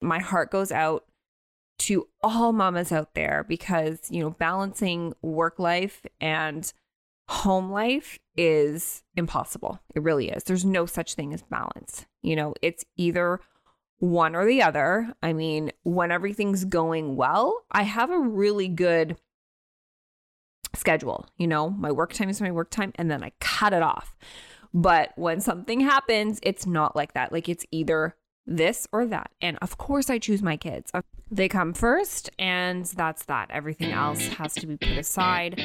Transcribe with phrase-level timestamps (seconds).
[0.00, 1.04] my heart goes out
[1.80, 6.72] to all mamas out there because, you know, balancing work life and
[7.28, 9.80] home life is impossible.
[9.94, 10.44] It really is.
[10.44, 12.06] There's no such thing as balance.
[12.22, 13.40] You know, it's either
[13.98, 15.14] one or the other.
[15.22, 19.16] I mean, when everything's going well, I have a really good
[20.74, 21.26] schedule.
[21.36, 24.16] You know, my work time is my work time, and then I cut it off.
[24.72, 27.32] But when something happens, it's not like that.
[27.32, 29.30] Like it's either this or that.
[29.40, 30.90] And of course, I choose my kids.
[31.30, 33.50] They come first, and that's that.
[33.50, 35.60] Everything else has to be put aside.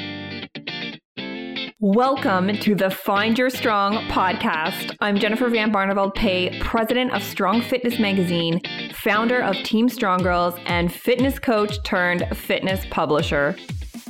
[1.80, 4.96] Welcome to the Find Your Strong podcast.
[5.00, 8.60] I'm Jennifer Van Barneveld Pay, president of Strong Fitness Magazine,
[8.94, 13.56] founder of Team Strong Girls, and fitness coach turned fitness publisher.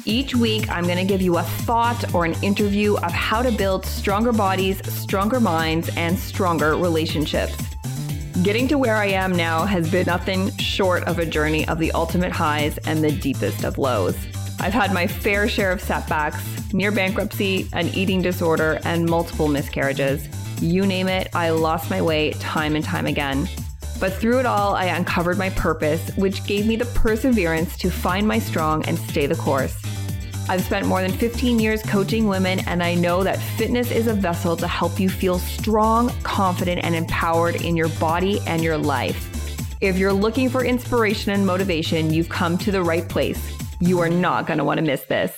[0.04, 3.50] Each week, I'm going to give you a thought or an interview of how to
[3.50, 7.75] build stronger bodies, stronger minds, and stronger relationships.
[8.42, 11.90] Getting to where I am now has been nothing short of a journey of the
[11.92, 14.14] ultimate highs and the deepest of lows.
[14.60, 16.44] I've had my fair share of setbacks,
[16.74, 20.28] near bankruptcy, an eating disorder, and multiple miscarriages.
[20.60, 23.48] You name it, I lost my way time and time again.
[23.98, 28.28] But through it all, I uncovered my purpose, which gave me the perseverance to find
[28.28, 29.85] my strong and stay the course.
[30.48, 34.14] I've spent more than 15 years coaching women, and I know that fitness is a
[34.14, 39.28] vessel to help you feel strong, confident, and empowered in your body and your life.
[39.80, 43.42] If you're looking for inspiration and motivation, you've come to the right place.
[43.80, 45.34] You are not going to want to miss this.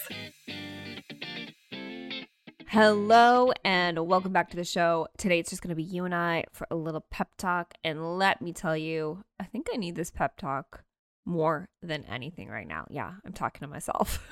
[2.67, 5.09] Hello, and welcome back to the show.
[5.17, 7.73] Today it's just going to be you and I for a little pep talk.
[7.83, 10.85] And let me tell you, I think I need this pep talk
[11.29, 12.87] more than anything right now.
[12.91, 14.27] Yeah, I'm talking to myself.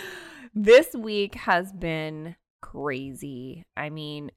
[0.54, 3.64] this week has been crazy.
[3.76, 4.30] I mean,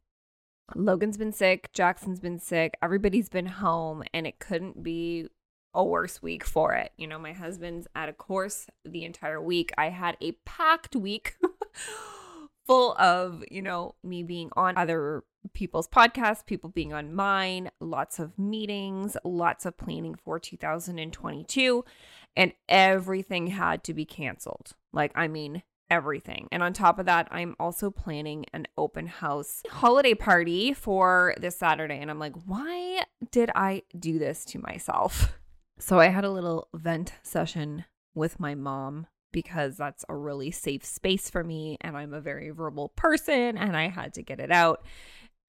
[0.76, 5.28] Logan's been sick, Jackson's been sick, everybody's been home, and it couldn't be
[5.74, 6.92] a worse week for it.
[6.98, 9.72] You know, my husband's at a course the entire week.
[9.78, 11.38] I had a packed week
[12.66, 15.24] full of, you know, me being on other
[15.54, 21.86] people's podcasts, people being on mine, lots of meetings, lots of planning for 2022,
[22.36, 24.74] and everything had to be canceled.
[24.94, 26.48] Like, I mean, everything.
[26.52, 31.58] And on top of that, I'm also planning an open house holiday party for this
[31.58, 32.00] Saturday.
[32.00, 35.38] And I'm like, why did I do this to myself?
[35.80, 40.86] So I had a little vent session with my mom because that's a really safe
[40.86, 44.52] space for me and I'm a very verbal person and I had to get it
[44.52, 44.84] out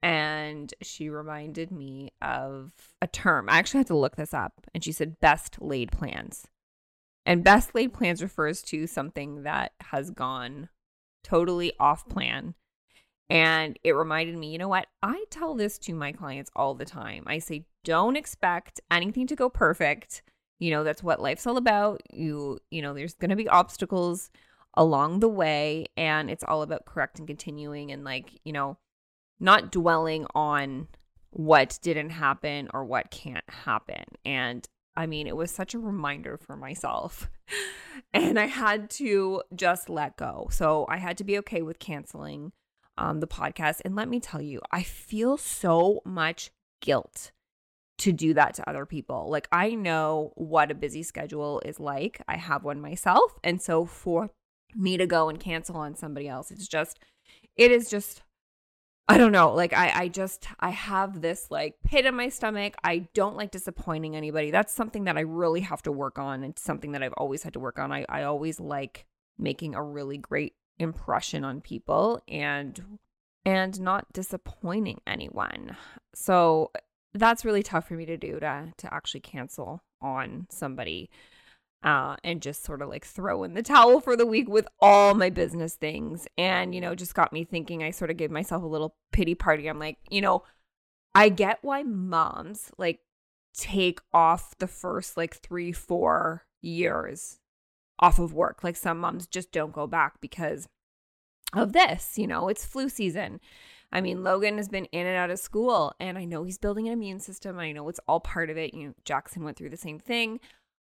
[0.03, 3.49] and she reminded me of a term.
[3.49, 6.47] I actually had to look this up, and she said best laid plans.
[7.25, 10.69] And best laid plans refers to something that has gone
[11.23, 12.55] totally off plan.
[13.31, 14.89] And it reminded me, you know what?
[15.03, 17.23] I tell this to my clients all the time.
[17.27, 20.23] I say, don't expect anything to go perfect.
[20.59, 22.03] You know, that's what life's all about.
[22.12, 24.31] You, you know, there's going to be obstacles
[24.75, 28.79] along the way, and it's all about correct and continuing and like, you know,
[29.41, 30.88] not dwelling on
[31.31, 34.04] what didn't happen or what can't happen.
[34.25, 37.31] And I mean, it was such a reminder for myself.
[38.12, 40.48] and I had to just let go.
[40.50, 42.53] So I had to be okay with canceling
[42.98, 43.81] um, the podcast.
[43.84, 46.50] And let me tell you, I feel so much
[46.81, 47.32] guilt
[47.99, 49.28] to do that to other people.
[49.31, 52.20] Like, I know what a busy schedule is like.
[52.28, 53.38] I have one myself.
[53.43, 54.31] And so for
[54.75, 56.99] me to go and cancel on somebody else, it's just,
[57.56, 58.22] it is just
[59.09, 59.53] I don't know.
[59.53, 62.75] Like I I just I have this like pit in my stomach.
[62.85, 64.51] I don't like disappointing anybody.
[64.51, 66.45] That's something that I really have to work on.
[66.45, 67.93] It's something that I've always had to work on.
[67.93, 69.07] I I always like
[69.39, 72.99] making a really great impression on people and
[73.45, 75.77] and not disappointing anyone.
[76.15, 76.71] So
[77.12, 81.11] that's really tough for me to do to to actually cancel on somebody
[81.82, 85.15] uh, and just sort of like throw in the towel for the week with all
[85.15, 86.28] my business things.
[86.38, 87.82] And, you know, just got me thinking.
[87.82, 89.69] I sort of gave myself a little pity party.
[89.69, 90.44] I'm like, you know,
[91.15, 93.00] I get why moms like
[93.54, 97.38] take off the first like three, four years
[97.99, 98.62] off of work.
[98.62, 100.69] Like some moms just don't go back because
[101.52, 103.40] of this, you know, it's flu season.
[103.94, 106.87] I mean, Logan has been in and out of school, and I know he's building
[106.87, 107.58] an immune system.
[107.58, 108.73] I know it's all part of it.
[108.73, 110.40] You know, Jackson went through the same thing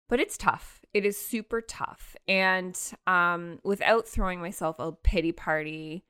[0.09, 0.85] but it's tough.
[0.95, 2.17] It is super tough.
[2.29, 6.05] And um, without throwing myself a pity party,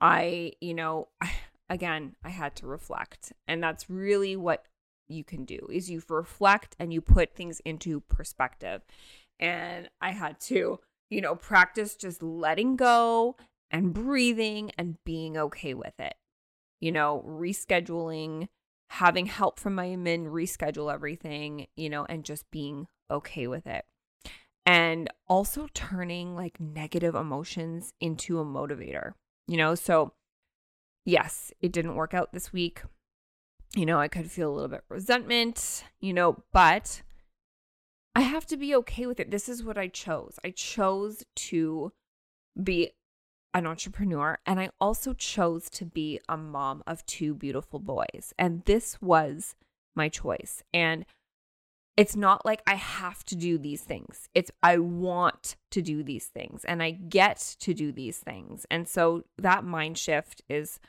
[0.00, 1.08] I, you know,
[1.68, 3.32] again, I had to reflect.
[3.46, 4.64] And that's really what
[5.08, 8.82] you can do is you reflect and you put things into perspective.
[9.38, 13.36] And I had to, you know, practice just letting go
[13.70, 16.14] and breathing and being okay with it.
[16.80, 18.48] You know, rescheduling
[18.92, 23.84] having help from my admin reschedule everything, you know, and just being okay with it.
[24.64, 29.12] And also turning like negative emotions into a motivator,
[29.48, 29.74] you know?
[29.74, 30.12] So,
[31.04, 32.82] yes, it didn't work out this week.
[33.74, 37.02] You know, I could feel a little bit resentment, you know, but
[38.14, 39.30] I have to be okay with it.
[39.30, 40.38] This is what I chose.
[40.44, 41.92] I chose to
[42.62, 42.92] be
[43.54, 48.32] an entrepreneur and I also chose to be a mom of two beautiful boys.
[48.38, 49.54] And this was
[49.94, 50.62] my choice.
[50.72, 51.04] And
[51.96, 54.28] it's not like I have to do these things.
[54.34, 58.66] It's I want to do these things and I get to do these things.
[58.70, 60.80] And so that mind shift is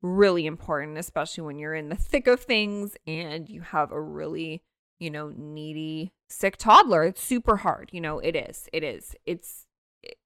[0.00, 4.62] really important, especially when you're in the thick of things and you have a really,
[4.98, 7.04] you know, needy, sick toddler.
[7.04, 7.90] It's super hard.
[7.92, 8.68] You know, it is.
[8.72, 9.14] It is.
[9.26, 9.66] It's,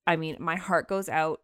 [0.06, 1.41] I mean, my heart goes out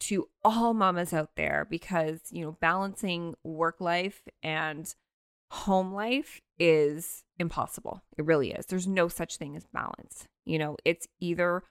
[0.00, 4.94] to all mamas out there because, you know, balancing work life and
[5.50, 8.02] home life is impossible.
[8.16, 8.66] It really is.
[8.66, 10.26] There's no such thing as balance.
[10.44, 11.62] You know, it's either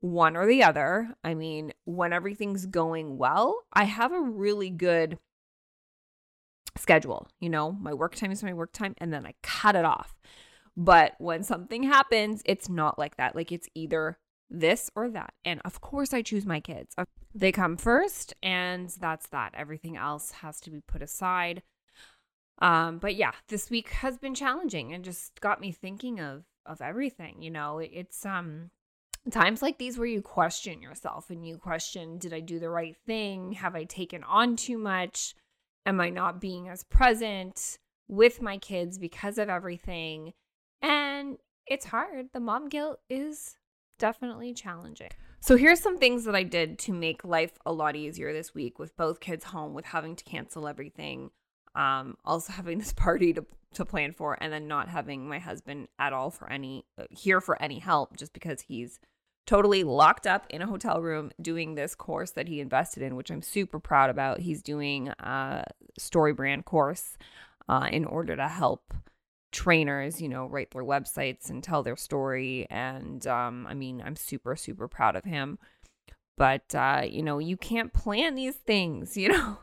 [0.00, 1.14] one or the other.
[1.24, 5.18] I mean, when everything's going well, I have a really good
[6.76, 7.28] schedule.
[7.40, 10.14] You know, my work time is my work time, and then I cut it off.
[10.76, 13.34] But when something happens, it's not like that.
[13.34, 15.34] Like it's either this or that.
[15.44, 16.94] And of course, I choose my kids.
[17.34, 19.54] They come first, and that's that.
[19.56, 21.62] Everything else has to be put aside.
[22.60, 26.80] Um, but yeah, this week has been challenging and just got me thinking of of
[26.80, 27.40] everything.
[27.40, 28.70] You know, it's um
[29.30, 32.96] times like these where you question yourself and you question, did I do the right
[33.06, 33.52] thing?
[33.52, 35.34] Have I taken on too much?
[35.86, 37.78] Am I not being as present
[38.08, 40.32] with my kids because of everything?
[40.82, 42.28] And it's hard.
[42.32, 43.56] The mom guilt is
[43.98, 45.10] definitely challenging.
[45.40, 48.78] So here's some things that I did to make life a lot easier this week
[48.78, 51.30] with both kids home with having to cancel everything.
[51.78, 55.88] Um also having this party to to plan for and then not having my husband
[55.98, 58.98] at all for any uh, here for any help just because he's
[59.48, 63.30] totally locked up in a hotel room doing this course that he invested in which
[63.30, 64.40] I'm super proud about.
[64.40, 65.64] He's doing a
[65.98, 67.16] StoryBrand course
[67.66, 68.92] uh, in order to help
[69.50, 72.66] trainers, you know, write their websites and tell their story.
[72.68, 75.58] And um, I mean, I'm super, super proud of him.
[76.36, 79.58] But, uh, you know, you can't plan these things, you know.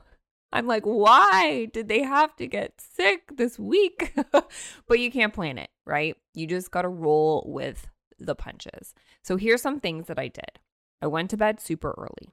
[0.52, 4.14] I'm like, why did they have to get sick this week?
[4.32, 6.16] but you can't plan it, right?
[6.34, 7.88] You just got to roll with
[8.20, 8.94] the punches.
[9.22, 10.60] So here's some things that I did.
[11.02, 12.32] I went to bed super early.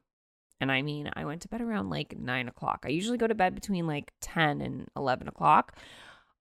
[0.61, 2.85] And I mean, I went to bed around like nine o'clock.
[2.87, 5.77] I usually go to bed between like 10 and 11 o'clock.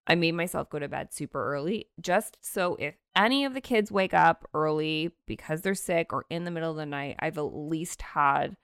[0.05, 3.91] I made myself go to bed super early just so if any of the kids
[3.91, 7.55] wake up early because they're sick or in the middle of the night, I've at
[7.55, 8.57] least had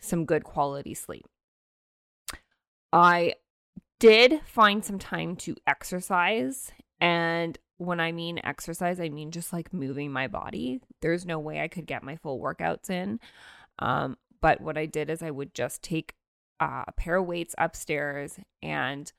[0.00, 1.26] some good quality sleep.
[2.94, 3.34] I
[3.98, 6.70] did find some time to exercise.
[7.00, 10.80] And when I mean exercise, I mean just like moving my body.
[11.02, 13.18] There's no way I could get my full workouts in.
[13.80, 16.14] Um, but what I did is I would just take
[16.60, 19.12] uh, a pair of weights upstairs and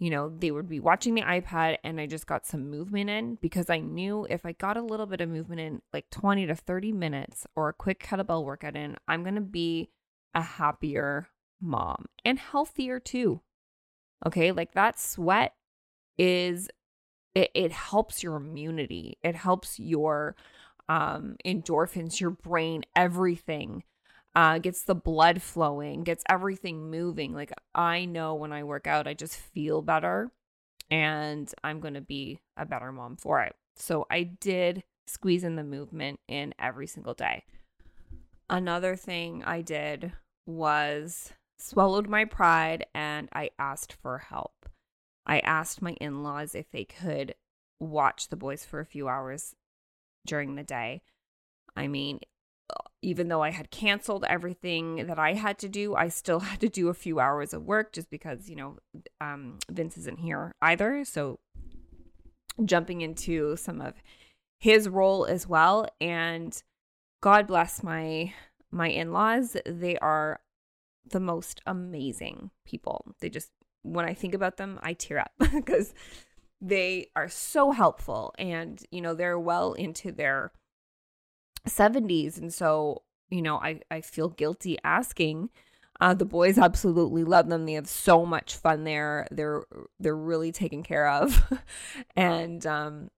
[0.00, 3.34] you know, they would be watching the iPad and I just got some movement in
[3.34, 6.54] because I knew if I got a little bit of movement in, like 20 to
[6.54, 9.90] 30 minutes or a quick kettlebell workout in, I'm going to be
[10.34, 11.28] a happier
[11.60, 13.40] mom and healthier too.
[14.26, 14.52] Okay.
[14.52, 15.54] Like that sweat
[16.18, 16.68] is,
[17.34, 20.36] it, it helps your immunity, it helps your
[20.88, 23.84] um, endorphins, your brain, everything
[24.34, 27.32] uh, gets the blood flowing, gets everything moving.
[27.32, 30.30] Like I know when I work out, I just feel better
[30.90, 33.54] and I'm going to be a better mom for it.
[33.76, 37.44] So I did squeeze in the movement in every single day.
[38.48, 40.12] Another thing I did
[40.46, 44.68] was swallowed my pride and I asked for help.
[45.26, 47.34] I asked my in laws if they could
[47.78, 49.54] watch the boys for a few hours
[50.26, 51.02] during the day.
[51.76, 52.20] I mean,
[53.02, 56.68] even though I had canceled everything that I had to do, I still had to
[56.68, 58.78] do a few hours of work just because, you know,
[59.20, 61.04] um, Vince isn't here either.
[61.04, 61.38] So
[62.64, 63.94] jumping into some of
[64.58, 65.88] his role as well.
[66.00, 66.60] And
[67.22, 68.32] God bless my
[68.72, 69.56] my in-laws.
[69.66, 70.40] They are
[71.10, 73.14] the most amazing people.
[73.20, 73.50] They just
[73.82, 75.94] when I think about them, I tear up because
[76.60, 80.52] they are so helpful and you know, they're well into their
[81.68, 82.38] 70s.
[82.38, 85.50] And so, you know, I, I feel guilty asking.
[86.00, 87.66] Uh, the boys absolutely love them.
[87.66, 89.26] They have so much fun there.
[89.30, 89.64] They're
[89.98, 91.42] they're really taken care of,
[92.16, 93.10] and um,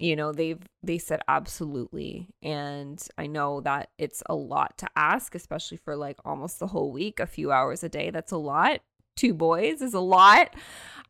[0.00, 2.28] you know they've they said absolutely.
[2.42, 6.90] And I know that it's a lot to ask, especially for like almost the whole
[6.90, 8.10] week, a few hours a day.
[8.10, 8.80] That's a lot
[9.20, 10.54] two boys is a lot.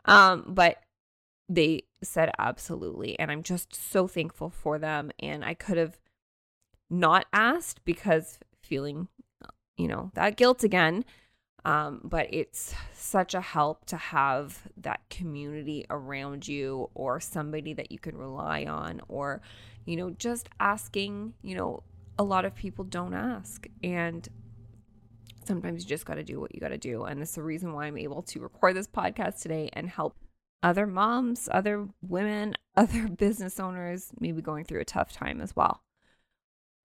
[0.05, 0.79] Um, but
[1.49, 3.19] they said absolutely.
[3.19, 5.11] And I'm just so thankful for them.
[5.21, 5.99] And I could have
[6.89, 9.09] not asked because feeling,
[9.77, 11.05] you know, that guilt again.
[11.65, 17.93] Um, but it's such a help to have that community around you or somebody that
[17.93, 19.43] you can rely on or,
[19.85, 21.83] you know, just asking, you know,
[22.19, 23.67] a lot of people don't ask.
[23.83, 24.27] And
[25.45, 27.05] sometimes you just got to do what you got to do.
[27.05, 30.17] And that's the reason why I'm able to record this podcast today and help
[30.63, 35.83] other moms, other women, other business owners maybe going through a tough time as well.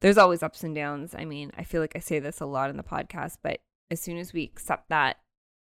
[0.01, 1.15] There's always ups and downs.
[1.17, 3.61] I mean, I feel like I say this a lot in the podcast, but
[3.91, 5.17] as soon as we accept that,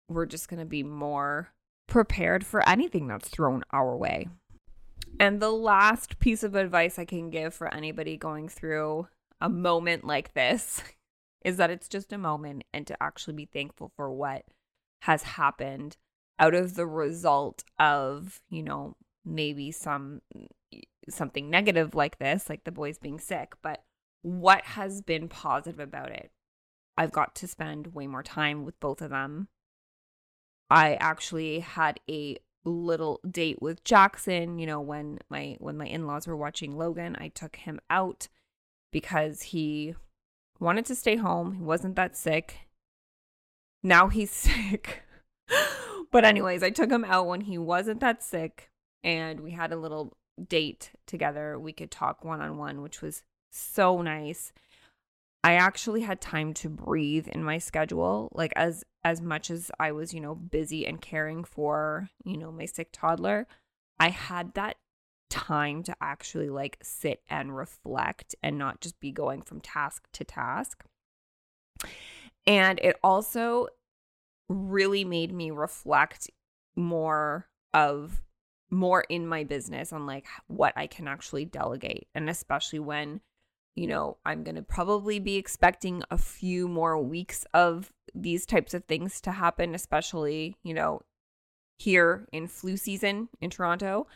[0.08, 1.52] we're just going to be more
[1.86, 4.28] prepared for anything that's thrown our way.
[5.18, 9.08] And the last piece of advice I can give for anybody going through
[9.40, 10.82] a moment like this
[11.44, 14.44] is that it's just a moment and to actually be thankful for what
[15.02, 15.96] has happened
[16.38, 20.20] out of the result of, you know, maybe some
[21.08, 23.82] something negative like this, like the boys being sick, but
[24.22, 26.30] what has been positive about it?
[26.96, 29.48] I've got to spend way more time with both of them.
[30.68, 36.26] I actually had a little date with Jackson, you know, when my when my in-laws
[36.26, 38.28] were watching Logan, I took him out
[38.92, 39.94] because he
[40.58, 41.54] wanted to stay home.
[41.54, 42.68] He wasn't that sick.
[43.82, 45.02] Now he's sick.
[46.12, 48.70] but anyways, I took him out when he wasn't that sick
[49.02, 50.16] and we had a little
[50.48, 51.58] date together.
[51.58, 54.52] We could talk one-on-one, which was so nice.
[55.42, 59.92] I actually had time to breathe in my schedule like as as much as I
[59.92, 63.46] was, you know, busy and caring for, you know, my sick toddler.
[63.98, 64.76] I had that
[65.30, 70.24] time to actually like sit and reflect and not just be going from task to
[70.24, 70.84] task.
[72.46, 73.68] And it also
[74.48, 76.30] really made me reflect
[76.76, 78.20] more of
[78.70, 83.20] more in my business on like what I can actually delegate and especially when
[83.76, 88.74] you know, I'm going to probably be expecting a few more weeks of these types
[88.74, 91.02] of things to happen, especially, you know,
[91.78, 94.06] here in flu season in Toronto.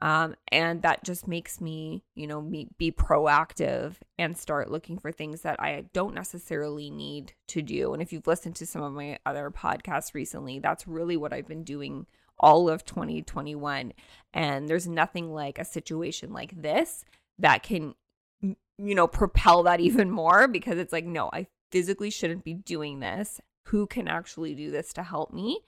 [0.00, 5.40] Um, and that just makes me, you know, be proactive and start looking for things
[5.42, 7.92] that I don't necessarily need to do.
[7.92, 11.48] And if you've listened to some of my other podcasts recently, that's really what I've
[11.48, 12.06] been doing
[12.38, 13.92] all of 2021.
[14.32, 17.04] And there's nothing like a situation like this
[17.40, 17.94] that can
[18.42, 23.00] you know, propel that even more because it's like, no, I physically shouldn't be doing
[23.00, 23.40] this.
[23.66, 25.60] Who can actually do this to help me?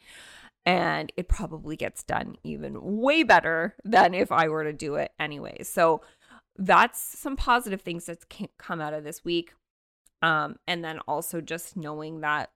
[0.66, 5.12] And it probably gets done even way better than if I were to do it
[5.18, 5.62] anyway.
[5.62, 6.02] So
[6.56, 8.24] that's some positive things that
[8.58, 9.54] come out of this week.
[10.22, 12.50] Um, and then also just knowing that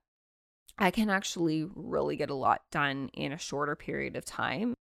[0.77, 4.74] I can actually really get a lot done in a shorter period of time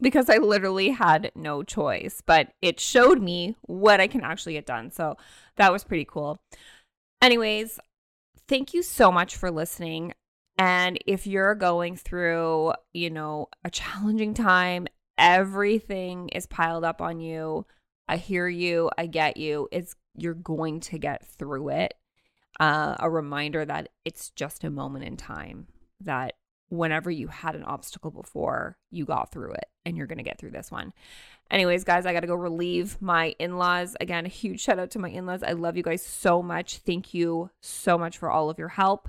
[0.00, 4.66] because I literally had no choice, but it showed me what I can actually get
[4.66, 4.90] done.
[4.90, 5.16] So
[5.56, 6.38] that was pretty cool.
[7.20, 7.80] Anyways,
[8.46, 10.14] thank you so much for listening.
[10.56, 14.86] And if you're going through, you know, a challenging time,
[15.16, 17.66] everything is piled up on you.
[18.08, 19.68] I hear you, I get you.
[19.70, 21.94] It's you're going to get through it.
[22.58, 25.68] Uh, a reminder that it's just a moment in time
[26.00, 26.34] that
[26.68, 30.38] whenever you had an obstacle before, you got through it and you're going to get
[30.38, 30.92] through this one.
[31.50, 33.96] Anyways, guys, I got to go relieve my in laws.
[34.00, 35.42] Again, a huge shout out to my in laws.
[35.42, 36.78] I love you guys so much.
[36.78, 39.08] Thank you so much for all of your help.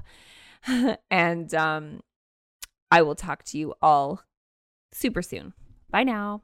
[1.11, 2.01] and um,
[2.91, 4.23] I will talk to you all
[4.91, 5.53] super soon.
[5.89, 6.43] Bye now.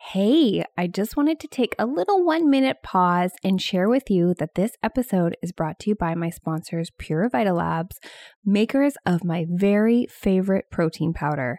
[0.00, 4.32] Hey, I just wanted to take a little one minute pause and share with you
[4.38, 7.98] that this episode is brought to you by my sponsors, Pure Labs,
[8.44, 11.58] makers of my very favorite protein powder.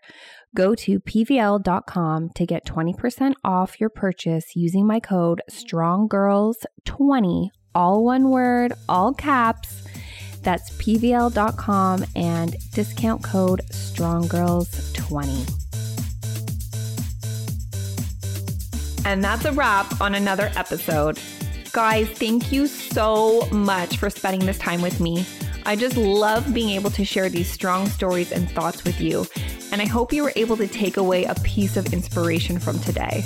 [0.55, 8.29] Go to pvl.com to get 20% off your purchase using my code STRONGGIRLS20, all one
[8.29, 9.84] word, all caps.
[10.41, 15.68] That's pvl.com and discount code STRONGGIRLS20.
[19.09, 21.19] And that's a wrap on another episode.
[21.71, 25.25] Guys, thank you so much for spending this time with me.
[25.65, 29.25] I just love being able to share these strong stories and thoughts with you,
[29.71, 33.23] and I hope you were able to take away a piece of inspiration from today.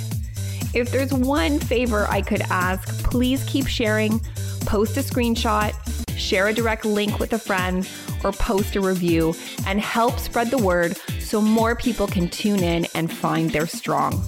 [0.72, 4.20] If there's one favor I could ask, please keep sharing,
[4.60, 5.74] post a screenshot,
[6.18, 7.86] share a direct link with a friend,
[8.24, 9.34] or post a review
[9.66, 14.24] and help spread the word so more people can tune in and find their strong.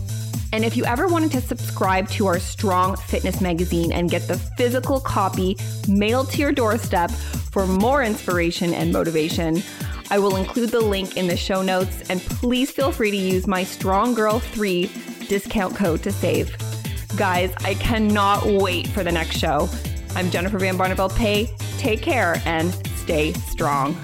[0.52, 4.38] And if you ever wanted to subscribe to our Strong Fitness magazine and get the
[4.56, 5.56] physical copy
[5.88, 9.62] mailed to your doorstep for more inspiration and motivation,
[10.10, 13.46] I will include the link in the show notes, and please feel free to use
[13.46, 14.90] my Strong Girl 3
[15.28, 16.56] discount code to save.
[17.16, 19.68] Guys, I cannot wait for the next show.
[20.14, 21.50] I'm Jennifer Van Barneveld Pay.
[21.78, 23.96] Take care and stay strong.